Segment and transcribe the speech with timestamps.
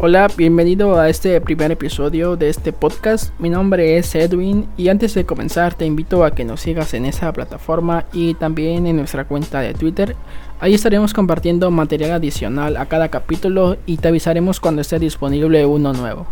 [0.00, 3.32] Hola, bienvenido a este primer episodio de este podcast.
[3.40, 7.04] Mi nombre es Edwin y antes de comenzar te invito a que nos sigas en
[7.04, 10.14] esa plataforma y también en nuestra cuenta de Twitter.
[10.60, 15.92] Ahí estaremos compartiendo material adicional a cada capítulo y te avisaremos cuando esté disponible uno
[15.92, 16.28] nuevo.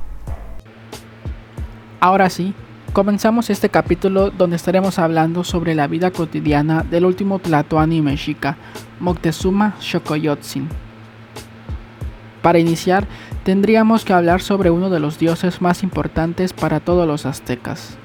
[1.99, 2.55] Ahora sí,
[2.93, 8.57] comenzamos este capítulo donde estaremos hablando sobre la vida cotidiana del último Tlatoani mexica,
[9.01, 10.86] Moctezuma Xocoyotzin.
[12.47, 13.09] Para iniciar,
[13.43, 17.99] tendríamos que hablar sobre uno de los dioses más importantes para todos los aztecas.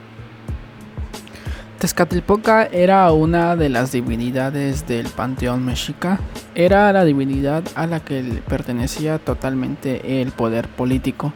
[1.77, 6.19] Tezcatlipoca era una de las divinidades del panteón mexica.
[6.55, 11.33] Era la divinidad a la que pertenecía totalmente el poder político.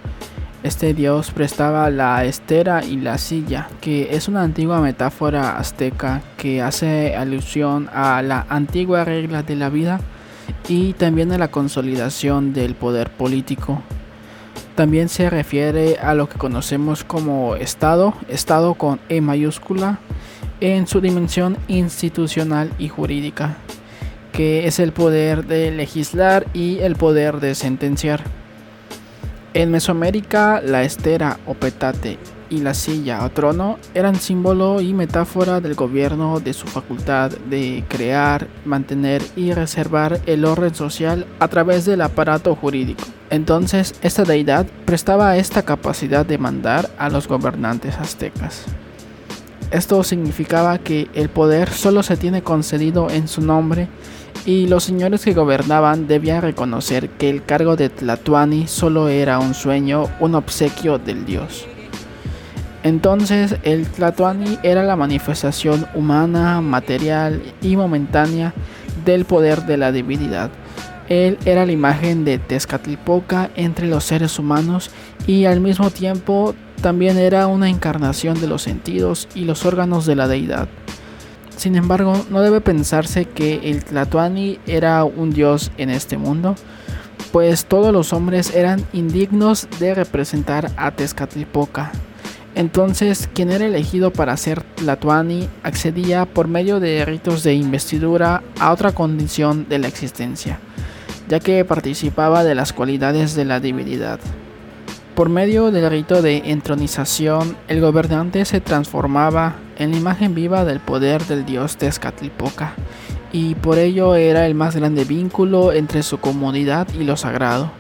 [0.64, 6.64] Este dios prestaba la estera y la silla, que es una antigua metáfora azteca que
[6.64, 10.00] hace alusión a la antigua regla de la vida
[10.68, 13.82] y también a la consolidación del poder político.
[14.76, 20.00] También se refiere a lo que conocemos como Estado, Estado con E mayúscula,
[20.60, 23.58] en su dimensión institucional y jurídica,
[24.32, 28.24] que es el poder de legislar y el poder de sentenciar.
[29.54, 32.18] En Mesoamérica, la estera o petate
[32.50, 37.84] y la silla o trono eran símbolo y metáfora del gobierno de su facultad de
[37.88, 43.04] crear, mantener y reservar el orden social a través del aparato jurídico.
[43.30, 48.66] Entonces, esta deidad prestaba esta capacidad de mandar a los gobernantes aztecas.
[49.72, 53.88] Esto significaba que el poder solo se tiene concedido en su nombre
[54.46, 59.56] y los señores que gobernaban debían reconocer que el cargo de Tlatuani solo era un
[59.56, 61.68] sueño, un obsequio del dios.
[62.86, 68.54] Entonces el Tlatoani era la manifestación humana, material y momentánea
[69.04, 70.52] del poder de la divinidad.
[71.10, 74.92] Él era la imagen de Tezcatlipoca entre los seres humanos
[75.26, 80.16] y al mismo tiempo también era una encarnación de los sentidos y los órganos de
[80.16, 80.68] la deidad.
[81.58, 86.54] Sin embargo, no debe pensarse que el Tlatoani era un dios en este mundo,
[87.32, 91.92] pues todos los hombres eran indignos de representar a Tezcatlipoca.
[92.56, 98.72] Entonces, quien era elegido para ser Tlatuani accedía por medio de ritos de investidura a
[98.72, 100.60] otra condición de la existencia,
[101.28, 104.22] ya que participaba de las cualidades de la divinidad.
[105.16, 110.80] Por medio del rito de entronización, el gobernante se transformaba en la imagen viva del
[110.80, 112.74] poder del dios Tezcatlipoca,
[113.34, 117.72] y por ello era el más grande vínculo entre su comunidad y lo sagrado.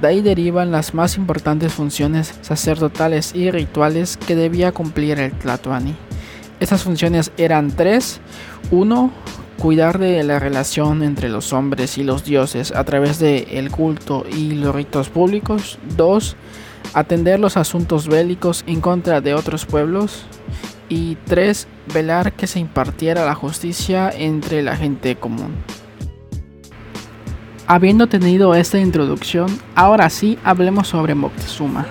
[0.00, 5.94] De ahí derivan las más importantes funciones sacerdotales y rituales que debía cumplir el Tlatoani.
[6.58, 8.20] Estas funciones eran tres.
[8.70, 9.10] Uno,
[9.58, 14.24] cuidar de la relación entre los hombres y los dioses a través del el culto
[14.30, 15.78] y los ritos públicos.
[15.96, 16.34] Dos,
[16.94, 20.24] atender los asuntos bélicos en contra de otros pueblos.
[20.88, 25.54] Y tres, velar que se impartiera la justicia entre la gente común.
[27.72, 31.86] Habiendo tenido esta introducción, ahora sí hablemos sobre Moctezuma.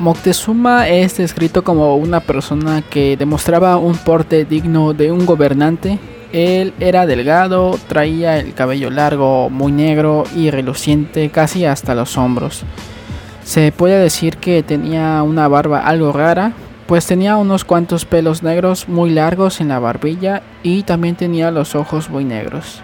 [0.00, 6.00] Moctezuma es descrito como una persona que demostraba un porte digno de un gobernante.
[6.32, 12.64] Él era delgado, traía el cabello largo, muy negro y reluciente casi hasta los hombros.
[13.44, 16.50] Se puede decir que tenía una barba algo rara,
[16.88, 21.76] pues tenía unos cuantos pelos negros muy largos en la barbilla y también tenía los
[21.76, 22.82] ojos muy negros.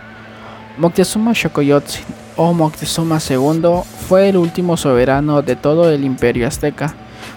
[0.77, 2.05] Moctezuma Xocoyotzin
[2.37, 6.95] o Moctezuma II fue el último soberano de todo el imperio azteca.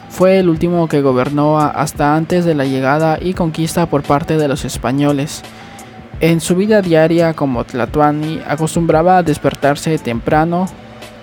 [0.10, 4.48] Fue el último que gobernó hasta antes de la llegada y conquista por parte de
[4.48, 5.44] los españoles.
[6.20, 10.66] En su vida diaria como Tlatoani acostumbraba a despertarse temprano.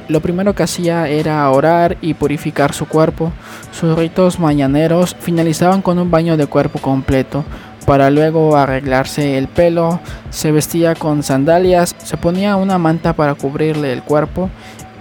[0.06, 3.32] Lo primero que hacía era orar y purificar su cuerpo.
[3.72, 7.44] Sus ritos mañaneros finalizaban con un baño de cuerpo completo,
[7.86, 10.00] para luego arreglarse el pelo,
[10.30, 14.50] se vestía con sandalias, se ponía una manta para cubrirle el cuerpo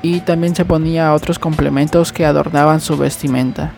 [0.01, 3.71] y también se ponía otros complementos que adornaban su vestimenta.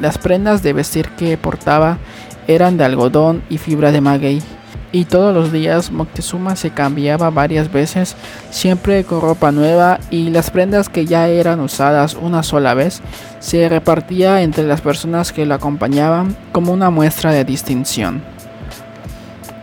[0.00, 1.98] Las prendas de vestir que portaba
[2.46, 4.42] eran de algodón y fibra de maguey
[4.92, 8.16] y todos los días Moctezuma se cambiaba varias veces,
[8.50, 13.02] siempre con ropa nueva y las prendas que ya eran usadas una sola vez
[13.40, 18.22] se repartía entre las personas que lo acompañaban como una muestra de distinción.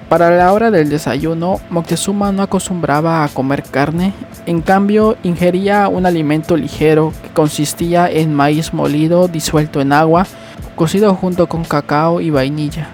[0.10, 4.14] Para la hora del desayuno, Moctezuma no acostumbraba a comer carne,
[4.46, 10.28] en cambio ingería un alimento ligero que consistía en maíz molido disuelto en agua,
[10.76, 12.88] cocido junto con cacao y vainilla.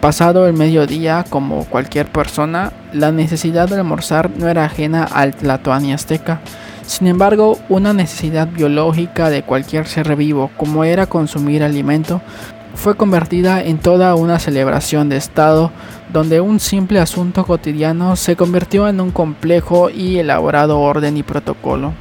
[0.00, 5.92] Pasado el mediodía, como cualquier persona, la necesidad de almorzar no era ajena al Tlatoani
[5.92, 6.40] azteca.
[6.86, 12.22] Sin embargo, una necesidad biológica de cualquier ser vivo, como era consumir alimento,
[12.74, 15.70] fue convertida en toda una celebración de Estado,
[16.10, 21.92] donde un simple asunto cotidiano se convirtió en un complejo y elaborado orden y protocolo.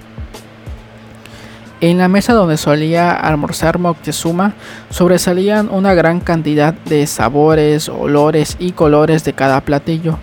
[1.82, 4.54] En la mesa donde solía almorzar Moctezuma
[4.90, 10.20] sobresalían una gran cantidad de sabores, olores y colores de cada platillo.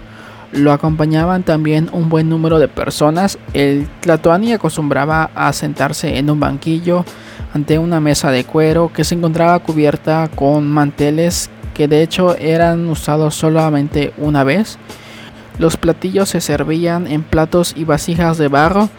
[0.52, 3.38] Lo acompañaban también un buen número de personas.
[3.54, 7.06] El Tlatoani acostumbraba a sentarse en un banquillo
[7.54, 12.86] ante una mesa de cuero que se encontraba cubierta con manteles que de hecho eran
[12.86, 14.78] usados solamente una vez.
[15.58, 18.90] Los platillos se servían en platos y vasijas de barro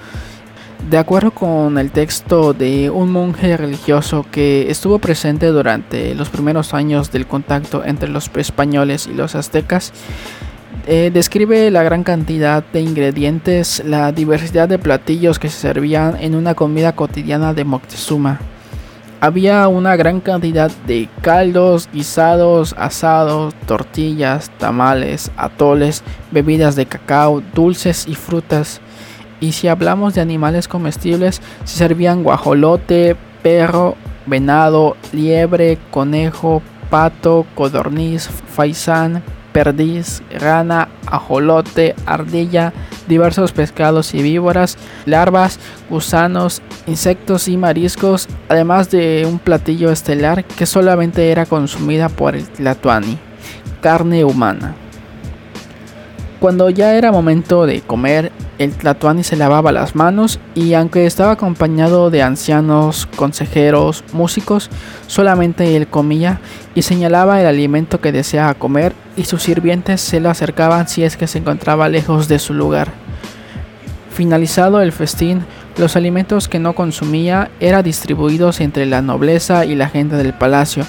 [0.89, 6.73] de acuerdo con el texto de un monje religioso que estuvo presente durante los primeros
[6.73, 9.91] años del contacto entre los españoles y los aztecas,
[10.85, 16.33] eh, describe la gran cantidad de ingredientes, la diversidad de platillos que se servían en
[16.33, 18.39] una comida cotidiana de Moctezuma.
[19.19, 28.07] Había una gran cantidad de caldos, guisados, asados, tortillas, tamales, atoles, bebidas de cacao, dulces
[28.07, 28.79] y frutas.
[29.39, 33.95] Y si hablamos de animales comestibles, se servían guajolote, perro,
[34.25, 39.23] venado, liebre, conejo, pato, codorniz, faisán,
[39.53, 42.73] perdiz, rana, ajolote, ardilla,
[43.07, 50.65] diversos pescados y víboras, larvas, gusanos, insectos y mariscos, además de un platillo estelar que
[50.65, 53.17] solamente era consumida por el tlatoani,
[53.81, 54.75] carne humana.
[56.39, 61.31] Cuando ya era momento de comer, el Tlatuani se lavaba las manos y aunque estaba
[61.31, 64.69] acompañado de ancianos, consejeros, músicos,
[65.07, 66.39] solamente él comía
[66.75, 71.17] y señalaba el alimento que deseaba comer y sus sirvientes se lo acercaban si es
[71.17, 72.91] que se encontraba lejos de su lugar.
[74.13, 75.43] Finalizado el festín,
[75.77, 80.85] los alimentos que no consumía eran distribuidos entre la nobleza y la gente del palacio,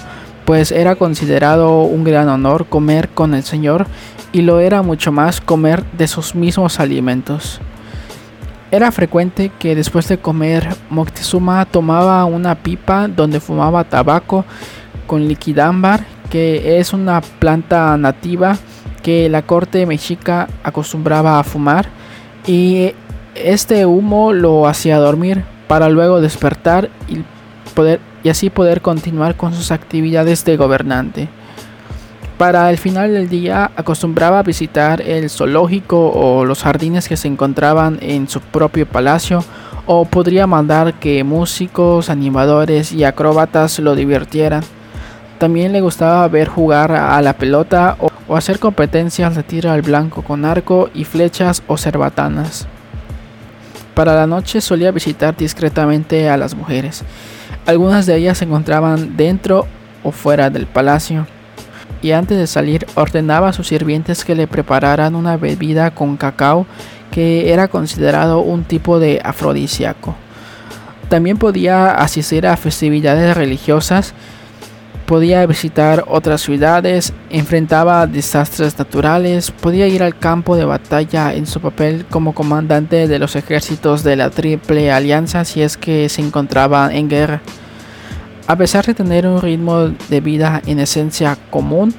[0.49, 3.85] pues era considerado un gran honor comer con el Señor
[4.31, 7.61] y lo era mucho más comer de sus mismos alimentos.
[8.71, 14.43] Era frecuente que después de comer Moctezuma tomaba una pipa donde fumaba tabaco
[15.05, 18.57] con liquidámbar, que es una planta nativa
[19.03, 21.89] que la corte mexica acostumbraba a fumar
[22.47, 22.95] y
[23.35, 27.19] este humo lo hacía dormir para luego despertar y
[27.75, 31.29] poder y así poder continuar con sus actividades de gobernante.
[32.39, 37.27] Para el final del día acostumbraba a visitar el zoológico o los jardines que se
[37.27, 39.43] encontraban en su propio palacio
[39.85, 44.63] o podría mandar que músicos, animadores y acróbatas lo divirtieran.
[45.37, 50.21] También le gustaba ver jugar a la pelota o, hacer competencias de tiro al blanco
[50.21, 52.67] con arco y flechas o cerbatanas.
[53.95, 57.03] Para la noche solía visitar discretamente a las mujeres.
[57.65, 59.67] Algunas de ellas se encontraban dentro
[60.03, 61.27] o fuera del palacio
[62.01, 66.65] y antes de salir ordenaba a sus sirvientes que le prepararan una bebida con cacao
[67.11, 70.15] que era considerado un tipo de afrodisíaco.
[71.09, 74.13] También podía asistir a festividades religiosas,
[75.09, 81.59] podía visitar otras ciudades, enfrentaba desastres naturales, podía ir al campo de batalla en su
[81.59, 86.93] papel como comandante de los ejércitos de la Triple Alianza si es que se encontraba
[86.93, 87.41] en guerra.
[88.45, 91.91] A pesar de tener un ritmo de vida en esencia común,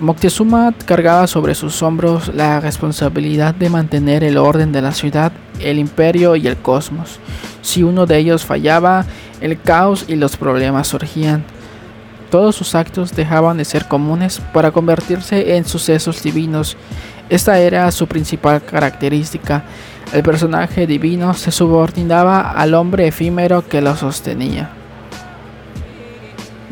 [0.00, 5.78] Moctezuma cargaba sobre sus hombros la responsabilidad de mantener el orden de la ciudad, el
[5.78, 7.20] imperio y el cosmos.
[7.60, 9.06] Si uno de ellos fallaba,
[9.40, 11.44] el caos y los problemas surgían.
[12.32, 16.78] Todos sus actos dejaban de ser comunes para convertirse en sucesos divinos.
[17.28, 19.64] Esta era su principal característica.
[20.14, 24.70] El personaje divino se subordinaba al hombre efímero que lo sostenía.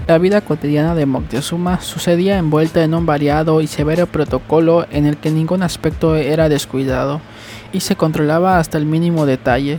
[0.07, 5.19] La vida cotidiana de Moctezuma sucedía envuelta en un variado y severo protocolo en el
[5.19, 7.21] que ningún aspecto era descuidado
[7.71, 9.79] y se controlaba hasta el mínimo detalle.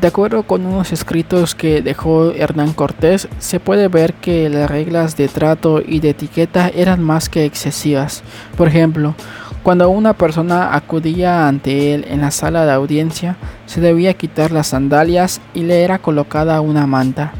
[0.00, 5.16] De acuerdo con unos escritos que dejó Hernán Cortés, se puede ver que las reglas
[5.16, 8.22] de trato y de etiqueta eran más que excesivas.
[8.56, 9.16] Por ejemplo,
[9.64, 13.36] cuando una persona acudía ante él en la sala de audiencia,
[13.66, 17.32] se debía quitar las sandalias y le era colocada una manta.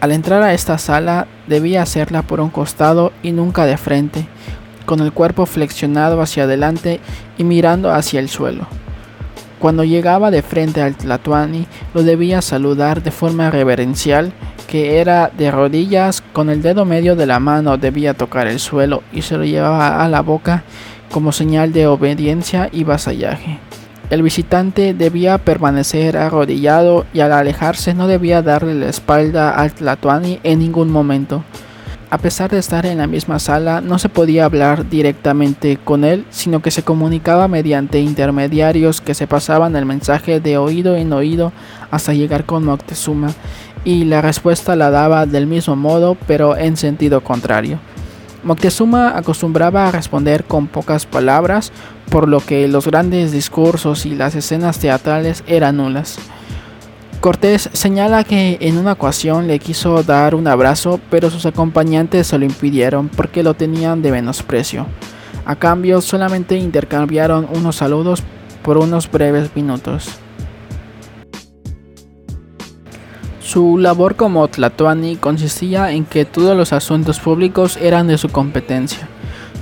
[0.00, 4.28] Al entrar a esta sala debía hacerla por un costado y nunca de frente,
[4.86, 7.00] con el cuerpo flexionado hacia adelante
[7.36, 8.68] y mirando hacia el suelo.
[9.60, 14.32] Cuando llegaba de frente al Tlatuani, lo debía saludar de forma reverencial,
[14.66, 19.02] que era de rodillas, con el dedo medio de la mano debía tocar el suelo
[19.12, 20.64] y se lo llevaba a la boca
[21.12, 23.58] como señal de obediencia y vasallaje.
[24.08, 30.40] El visitante debía permanecer arrodillado y al alejarse no debía darle la espalda al Tlatoani
[30.42, 31.44] en ningún momento.
[32.12, 36.26] A pesar de estar en la misma sala, no se podía hablar directamente con él,
[36.30, 41.52] sino que se comunicaba mediante intermediarios que se pasaban el mensaje de oído en oído
[41.92, 43.32] hasta llegar con Moctezuma,
[43.84, 47.78] y la respuesta la daba del mismo modo, pero en sentido contrario.
[48.42, 51.70] Moctezuma acostumbraba a responder con pocas palabras,
[52.10, 56.18] por lo que los grandes discursos y las escenas teatrales eran nulas.
[57.20, 62.38] Cortés señala que en una ocasión le quiso dar un abrazo, pero sus acompañantes se
[62.38, 64.86] lo impidieron porque lo tenían de menosprecio.
[65.44, 68.22] A cambio, solamente intercambiaron unos saludos
[68.62, 70.08] por unos breves minutos.
[73.40, 79.08] Su labor como Tlatoani consistía en que todos los asuntos públicos eran de su competencia.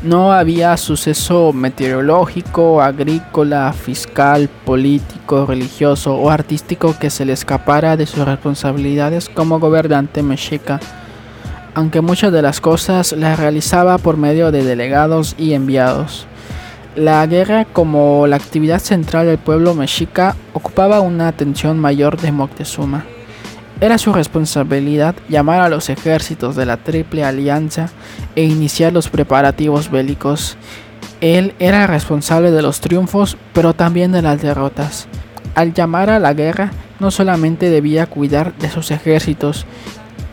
[0.03, 8.07] No había suceso meteorológico, agrícola, fiscal, político, religioso o artístico que se le escapara de
[8.07, 10.79] sus responsabilidades como gobernante mexica,
[11.75, 16.29] aunque muchas de las cosas las realizaba por medio de delegados y enviados.
[16.95, 23.05] La guerra como la actividad central del pueblo mexica ocupaba una atención mayor de Moctezuma.
[23.81, 27.91] Era su responsabilidad llamar a los ejércitos de la Triple Alianza
[28.35, 30.57] e iniciar los preparativos bélicos.
[31.21, 35.07] Él era responsable de los triunfos, pero también de las derrotas.
[35.55, 39.65] Al llamar a la guerra, no solamente debía cuidar de sus ejércitos,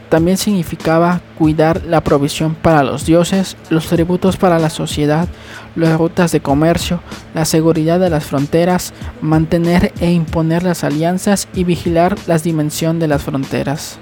[0.09, 5.27] también significaba cuidar la provisión para los dioses, los tributos para la sociedad,
[5.75, 7.01] las rutas de comercio,
[7.33, 13.07] la seguridad de las fronteras, mantener e imponer las alianzas y vigilar la dimensión de
[13.07, 13.99] las fronteras.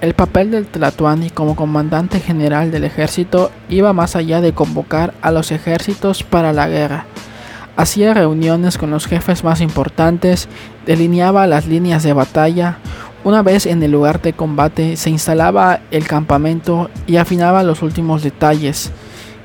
[0.00, 5.30] El papel del Tlatoani como comandante general del ejército iba más allá de convocar a
[5.30, 7.06] los ejércitos para la guerra.
[7.76, 10.48] Hacía reuniones con los jefes más importantes,
[10.86, 12.78] delineaba las líneas de batalla,
[13.24, 18.22] una vez en el lugar de combate se instalaba el campamento y afinaba los últimos
[18.22, 18.92] detalles,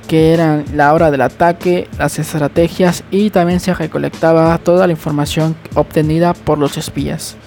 [0.08, 5.56] que eran la hora del ataque, las estrategias y también se recolectaba toda la información
[5.76, 7.38] obtenida por los espías.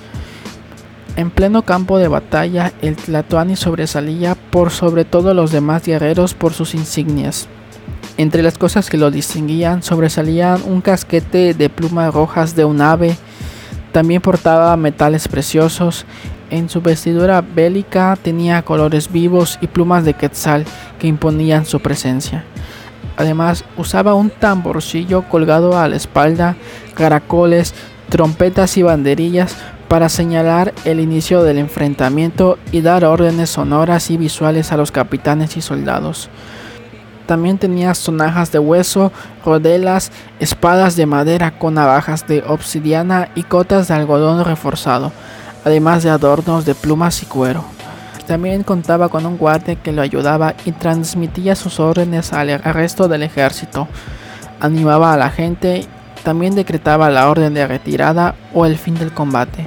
[1.17, 6.55] En pleno campo de batalla, el Tlatoani sobresalía por sobre todo los demás guerreros por
[6.55, 7.49] sus insignias.
[8.17, 13.17] Entre las cosas que lo distinguían sobresalían un casquete de plumas rojas de un ave,
[13.93, 16.07] también portaba metales preciosos.
[16.51, 20.65] En su vestidura bélica tenía colores vivos y plumas de quetzal
[20.99, 22.45] que imponían su presencia.
[23.17, 26.57] Además, usaba un tamborcillo colgado a la espalda,
[26.95, 27.75] caracoles,
[28.09, 29.57] trompetas y banderillas
[29.89, 35.57] para señalar el inicio del enfrentamiento y dar órdenes sonoras y visuales a los capitanes
[35.59, 36.31] y soldados.
[37.27, 39.13] También tenía sonajas de hueso,
[39.45, 40.11] rodelas,
[40.41, 45.13] espadas de madera con navajas de obsidiana y cotas de algodón reforzado,
[45.65, 47.65] además de adornos de plumas y cuero.
[48.27, 53.23] También contaba con un guardia que lo ayudaba y transmitía sus órdenes al resto del
[53.23, 53.89] ejército.
[54.61, 55.87] Animaba a la gente,
[56.23, 59.67] también decretaba la orden de retirada o el fin del combate.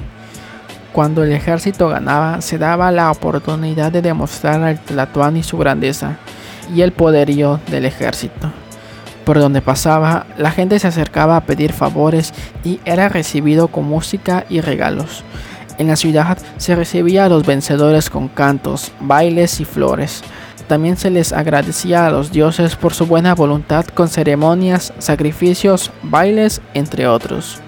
[0.92, 6.16] Cuando el ejército ganaba, se daba la oportunidad de demostrar al Tlatoani su grandeza
[6.74, 8.50] y el poderío del ejército.
[9.24, 12.32] Por donde pasaba, la gente se acercaba a pedir favores
[12.62, 15.24] y era recibido con música y regalos.
[15.78, 20.22] En la ciudad se recibía a los vencedores con cantos, bailes y flores.
[20.68, 26.60] También se les agradecía a los dioses por su buena voluntad con ceremonias, sacrificios, bailes,
[26.74, 27.60] entre otros.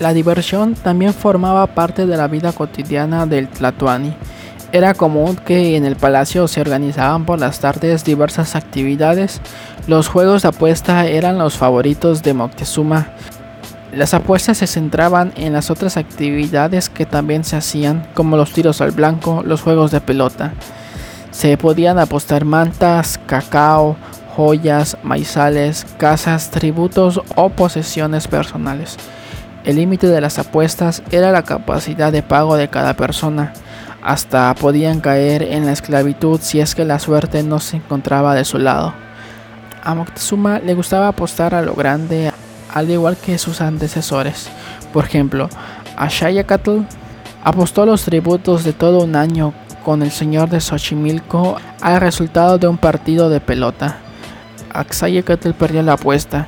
[0.00, 4.14] La diversión también formaba parte de la vida cotidiana del Tlatoani.
[4.74, 9.40] Era común que en el palacio se organizaban por las tardes diversas actividades.
[9.86, 13.06] Los juegos de apuesta eran los favoritos de Moctezuma.
[13.92, 18.80] Las apuestas se centraban en las otras actividades que también se hacían, como los tiros
[18.80, 20.54] al blanco, los juegos de pelota.
[21.30, 23.94] Se podían apostar mantas, cacao,
[24.34, 28.96] joyas, maizales, casas, tributos o posesiones personales.
[29.62, 33.52] El límite de las apuestas era la capacidad de pago de cada persona
[34.04, 38.44] hasta podían caer en la esclavitud si es que la suerte no se encontraba de
[38.44, 38.92] su lado.
[39.82, 42.30] A Moctezuma le gustaba apostar a lo grande,
[42.72, 44.48] al igual que sus antecesores.
[44.92, 45.48] Por ejemplo,
[45.96, 46.80] a Xayacatl
[47.42, 52.68] apostó los tributos de todo un año con el señor de Xochimilco al resultado de
[52.68, 53.96] un partido de pelota.
[54.90, 56.46] Xayacatl perdió la apuesta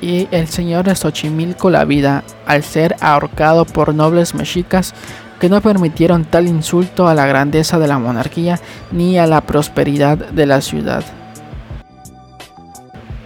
[0.00, 4.94] y el señor de Xochimilco la vida al ser ahorcado por nobles mexicas
[5.40, 8.60] que no permitieron tal insulto a la grandeza de la monarquía
[8.92, 11.04] ni a la prosperidad de la ciudad.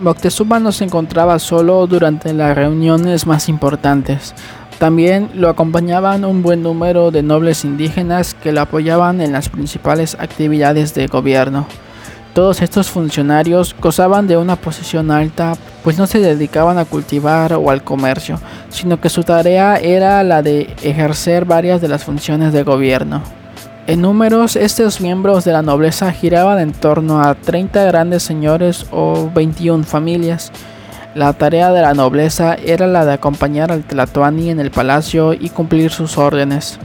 [0.01, 4.35] Moctezuma no se encontraba solo durante las reuniones más importantes.
[4.79, 10.17] También lo acompañaban un buen número de nobles indígenas que lo apoyaban en las principales
[10.19, 11.67] actividades de gobierno.
[12.35, 17.71] Todos estos funcionarios gozaban de una posición alta, pues no se dedicaban a cultivar o
[17.71, 22.63] al comercio, sino que su tarea era la de ejercer varias de las funciones de
[22.63, 23.23] gobierno.
[23.89, 29.29] En números, estos miembros de la nobleza giraban en torno a 30 grandes señores o
[29.35, 30.53] 21 familias.
[31.17, 35.49] La tarea de la nobleza era la de acompañar al Tlatoani en el palacio y
[35.49, 36.79] cumplir sus órdenes.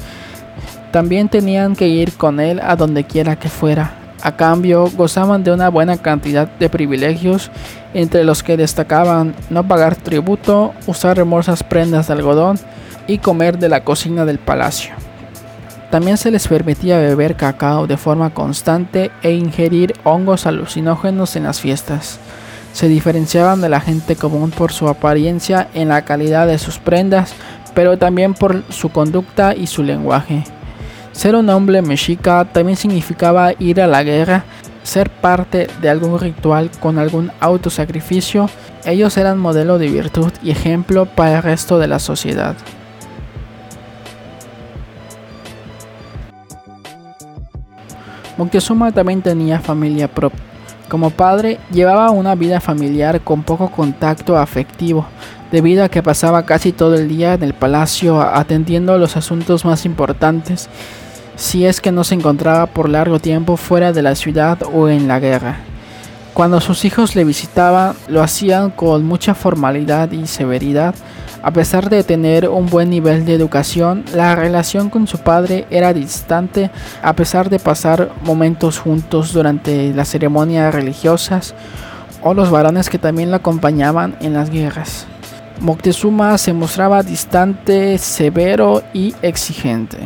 [0.92, 5.52] También tenían que ir con él a donde quiera que fuera, a cambio, gozaban de
[5.52, 7.52] una buena cantidad de privilegios,
[7.94, 12.58] entre los que destacaban no pagar tributo, usar hermosas prendas de algodón
[13.06, 14.96] y comer de la cocina del palacio.
[15.92, 21.62] También se les permitía beber cacao de forma constante e ingerir hongos alucinógenos en las
[21.62, 22.18] fiestas.
[22.74, 27.36] Se diferenciaban de la gente común por su apariencia en la calidad de sus prendas,
[27.76, 30.44] pero también por su conducta y su lenguaje.
[31.16, 34.44] Ser un hombre mexica también significaba ir a la guerra,
[34.84, 38.50] ser parte de algún ritual con algún autosacrificio.
[38.84, 42.56] Ellos eran modelo de virtud y ejemplo para el resto de la sociedad.
[48.38, 50.42] Moctezuma también tenía familia propia.
[50.90, 55.08] Como padre, llevaba una vida familiar con poco contacto afectivo,
[55.50, 59.86] debido a que pasaba casi todo el día en el palacio atendiendo los asuntos más
[59.86, 60.70] importantes
[61.36, 65.08] si es que no se encontraba por largo tiempo fuera de la ciudad o en
[65.08, 65.58] la guerra.
[66.34, 70.94] Cuando sus hijos le visitaban, lo hacían con mucha formalidad y severidad.
[71.42, 75.94] A pesar de tener un buen nivel de educación, la relación con su padre era
[75.94, 81.56] distante a pesar de pasar momentos juntos durante las ceremonias religiosas
[82.22, 85.06] o los varones que también lo acompañaban en las guerras.
[85.62, 90.00] Moctezuma se mostraba distante, severo y exigente.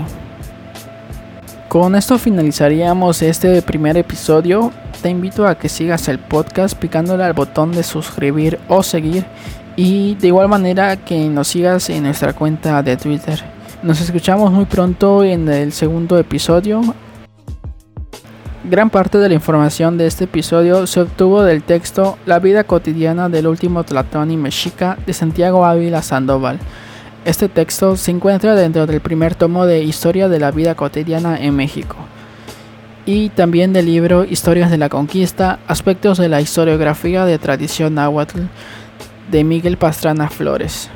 [1.70, 4.72] Con esto finalizaríamos este primer episodio.
[5.04, 9.24] Te invito a que sigas el podcast picándole al botón de suscribir o seguir
[9.76, 13.44] y de igual manera que nos sigas en nuestra cuenta de Twitter.
[13.84, 16.82] Nos escuchamos muy pronto en el segundo episodio.
[18.64, 23.30] Gran parte de la información de este episodio se obtuvo del texto La vida cotidiana
[23.30, 26.58] del último Tlatón y Mexica de Santiago Ávila Sandoval.
[27.26, 31.56] Este texto se encuentra dentro del primer tomo de Historia de la vida cotidiana en
[31.56, 31.98] México
[33.06, 38.42] y también del libro Historias de la Conquista, aspectos de la historiografía de tradición náhuatl
[39.32, 40.90] de Miguel Pastrana Flores.